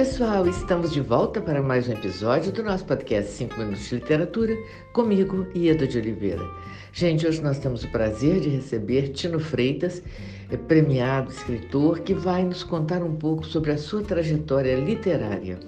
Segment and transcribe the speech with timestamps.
[0.00, 4.56] pessoal, estamos de volta para mais um episódio do nosso podcast 5 Minutos de Literatura,
[4.94, 6.42] comigo, Ieda de Oliveira.
[6.90, 10.02] Gente, hoje nós temos o prazer de receber Tino Freitas,
[10.50, 15.60] é premiado escritor, que vai nos contar um pouco sobre a sua trajetória literária.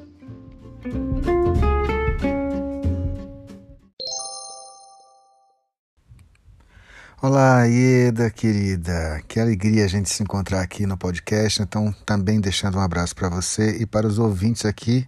[7.24, 9.22] Olá, Ieda, querida.
[9.28, 11.62] Que alegria a gente se encontrar aqui no podcast.
[11.62, 15.06] Então, também deixando um abraço para você e para os ouvintes aqui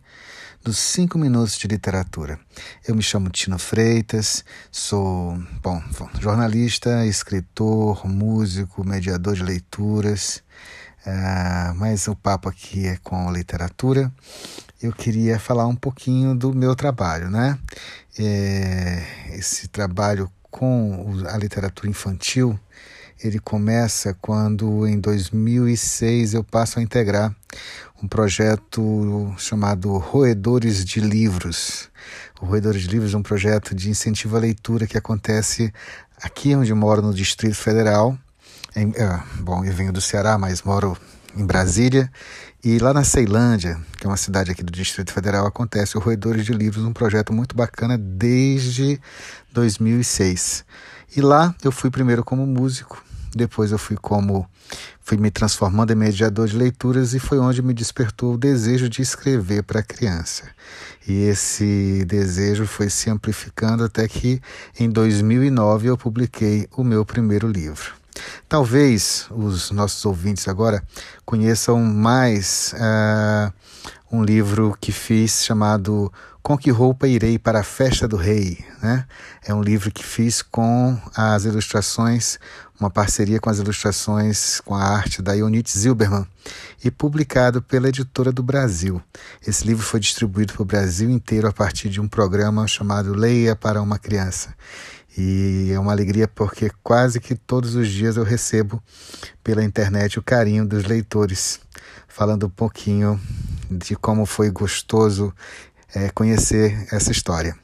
[0.63, 2.39] dos 5 Minutos de Literatura.
[2.87, 5.83] Eu me chamo Tino Freitas, sou, bom,
[6.21, 10.41] jornalista, escritor, músico, mediador de leituras,
[11.05, 14.09] uh, mas o papo aqui é com literatura.
[14.81, 17.59] Eu queria falar um pouquinho do meu trabalho, né?
[18.17, 19.03] É,
[19.33, 22.57] esse trabalho com a literatura infantil,
[23.21, 27.35] ele começa quando em 2006 eu passo a integrar
[28.01, 31.91] um projeto chamado Roedores de Livros.
[32.41, 35.75] O Roedores de Livros é um projeto de incentivo à leitura que acontece
[36.23, 38.17] aqui onde moro, no Distrito Federal.
[38.77, 40.97] Em, é, bom, eu venho do Ceará, mas moro
[41.37, 42.11] em Brasília.
[42.63, 46.45] E lá na Ceilândia, que é uma cidade aqui do Distrito Federal, acontece o Roedores
[46.45, 49.01] de Livros, um projeto muito bacana desde
[49.53, 50.65] 2006.
[51.17, 53.03] E lá eu fui primeiro como músico,
[53.35, 54.49] depois eu fui como
[55.03, 59.03] fui me transformando em mediador de leituras e foi onde me despertou o desejo de
[59.03, 60.45] escrever para criança.
[61.07, 64.41] E esse desejo foi se amplificando até que
[64.81, 68.04] em 2009 eu publiquei o meu primeiro livro.
[68.49, 70.83] Talvez os nossos ouvintes agora
[71.25, 73.53] conheçam mais uh,
[74.11, 78.65] um livro que fiz chamado Com que roupa irei para a festa do rei?
[78.83, 79.07] Né?
[79.45, 82.39] É um livro que fiz com as ilustrações,
[82.79, 86.27] uma parceria com as ilustrações, com a arte da Ionite Zilberman
[86.85, 89.03] e publicado pela Editora do Brasil.
[89.47, 93.57] Esse livro foi distribuído para o Brasil inteiro a partir de um programa chamado Leia
[93.57, 94.55] para uma Criança.
[95.17, 98.83] E é uma alegria porque quase que todos os dias eu recebo
[99.43, 101.61] pela internet o carinho dos leitores,
[102.09, 103.21] falando um pouquinho
[103.71, 105.33] de como foi gostoso
[105.95, 107.57] é, conhecer essa história.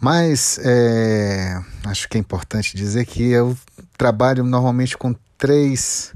[0.00, 3.56] Mas é, acho que é importante dizer que eu
[3.96, 6.12] trabalho normalmente com três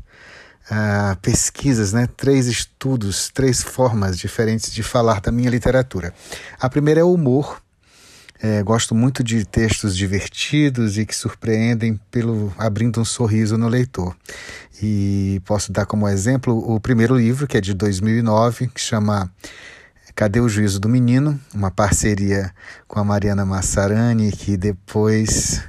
[0.70, 2.08] uh, pesquisas, né?
[2.16, 6.14] três estudos, três formas diferentes de falar da minha literatura.
[6.60, 7.62] A primeira é o humor.
[8.44, 14.16] É, gosto muito de textos divertidos e que surpreendem pelo abrindo um sorriso no leitor.
[14.82, 19.30] E posso dar como exemplo o primeiro livro, que é de 2009, que chama
[20.16, 21.40] Cadê o Juízo do Menino?
[21.54, 22.52] Uma parceria
[22.88, 25.62] com a Mariana Massarani, que depois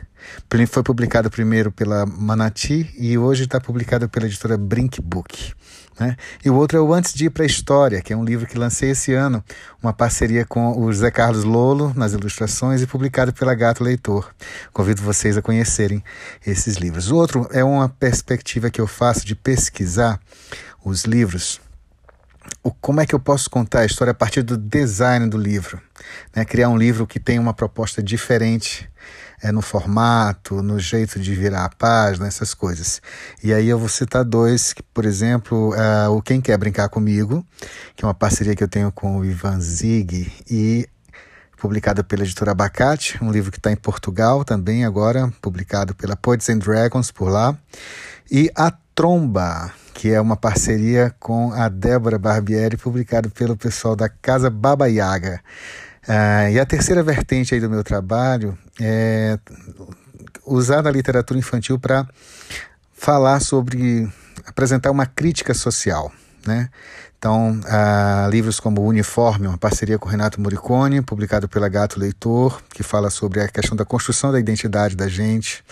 [0.67, 5.53] foi publicado primeiro pela Manati e hoje está publicado pela editora Brink Book.
[5.99, 6.15] Né?
[6.43, 8.47] E o outro é o Antes de Ir para a História, que é um livro
[8.47, 9.43] que lancei esse ano,
[9.81, 14.33] uma parceria com o José Carlos Lolo nas ilustrações e publicado pela Gato Leitor.
[14.71, 16.03] Convido vocês a conhecerem
[16.45, 17.11] esses livros.
[17.11, 20.19] O outro é uma perspectiva que eu faço de pesquisar
[20.83, 21.61] os livros
[22.79, 25.81] como é que eu posso contar a história a partir do design do livro?
[26.35, 26.45] Né?
[26.45, 28.89] Criar um livro que tem uma proposta diferente
[29.41, 33.01] é, no formato, no jeito de virar a página, essas coisas.
[33.43, 37.45] E aí eu vou citar dois, que, por exemplo, uh, o Quem Quer Brincar Comigo,
[37.95, 40.87] que é uma parceria que eu tenho com o Ivan Zig e
[41.57, 46.49] publicado pela editora Abacate, um livro que está em Portugal também agora, publicado pela Poets
[46.49, 47.57] and Dragons por lá.
[48.31, 54.07] E A Tromba, que é uma parceria com a Débora Barbieri, publicado pelo pessoal da
[54.07, 55.41] Casa Baba Yaga.
[56.07, 59.39] Ah, e a terceira vertente aí do meu trabalho é
[60.45, 62.07] usar a literatura infantil para
[62.93, 64.07] falar sobre,
[64.45, 66.11] apresentar uma crítica social,
[66.45, 66.69] né?
[67.17, 72.83] Então, ah, livros como Uniforme, uma parceria com Renato Moricone, publicado pela Gato Leitor, que
[72.83, 75.63] fala sobre a questão da construção da identidade da gente.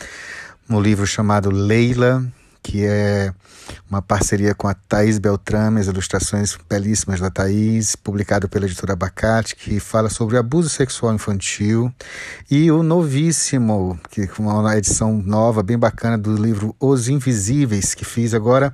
[0.70, 2.26] Um livro chamado Leila,
[2.62, 3.34] que é
[3.90, 9.56] uma parceria com a Thaís Beltrame, as ilustrações belíssimas da Thaís, publicado pela editora Abacate,
[9.56, 11.92] que fala sobre abuso sexual infantil,
[12.50, 18.06] e o novíssimo, que é uma edição nova, bem bacana, do livro Os Invisíveis, que
[18.06, 18.74] fiz agora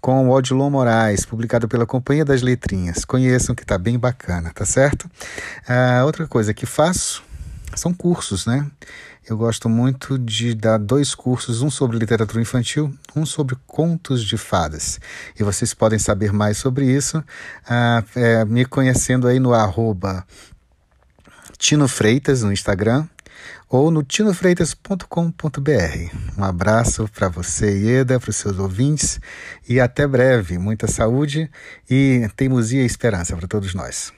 [0.00, 3.04] com o Odilon Moraes, publicado pela Companhia das Letrinhas.
[3.04, 5.08] Conheçam que está bem bacana, tá certo?
[5.66, 7.27] Ah, outra coisa que faço
[7.74, 8.66] são cursos, né?
[9.28, 14.38] Eu gosto muito de dar dois cursos, um sobre literatura infantil, um sobre contos de
[14.38, 14.98] fadas.
[15.38, 17.22] E vocês podem saber mais sobre isso
[17.68, 20.26] ah, é, me conhecendo aí no arroba
[21.58, 23.06] Tino Freitas no Instagram
[23.68, 26.38] ou no tinofreitas.com.br.
[26.38, 29.20] Um abraço para você, Ieda, para os seus ouvintes
[29.68, 30.56] e até breve.
[30.56, 31.50] Muita saúde
[31.88, 34.17] e teimosia e esperança para todos nós.